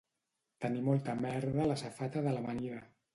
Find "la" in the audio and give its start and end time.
1.73-1.75